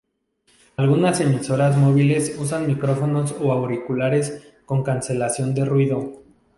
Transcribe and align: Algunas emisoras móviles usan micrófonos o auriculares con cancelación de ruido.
Algunas 0.77 1.19
emisoras 1.21 1.77
móviles 1.77 2.35
usan 2.39 2.65
micrófonos 2.65 3.35
o 3.39 3.51
auriculares 3.51 4.51
con 4.65 4.81
cancelación 4.81 5.53
de 5.53 5.63
ruido. 5.63 6.23